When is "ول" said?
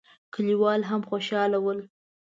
1.65-1.79